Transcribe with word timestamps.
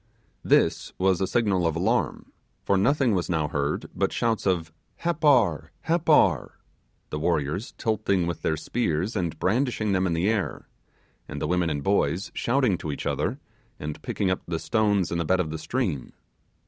This 0.43 0.93
was 0.97 1.21
a 1.21 1.27
signal 1.27 1.67
of 1.67 1.75
alarm; 1.75 2.31
for 2.63 2.75
nothing 2.75 3.13
was 3.13 3.29
now 3.29 3.47
heard 3.49 3.85
but 3.95 4.11
shouts 4.11 4.47
of 4.47 4.73
'Happar! 5.03 5.71
Happar!' 5.81 6.57
the 7.11 7.19
warriors 7.19 7.75
tilting 7.77 8.25
with 8.25 8.41
their 8.41 8.57
spears 8.57 9.15
and 9.15 9.37
brandishing 9.37 9.91
them 9.91 10.07
in 10.07 10.13
the 10.13 10.27
air, 10.27 10.67
and 11.27 11.39
the 11.39 11.45
women 11.47 11.69
and 11.69 11.83
boys 11.83 12.31
shouting 12.33 12.79
to 12.79 12.91
each 12.91 13.05
other, 13.05 13.37
and 13.79 14.01
picking 14.01 14.31
up 14.31 14.41
the 14.47 14.57
stones 14.57 15.11
in 15.11 15.19
the 15.19 15.23
bed 15.23 15.39
of 15.39 15.51
the 15.51 15.59
stream. 15.59 16.13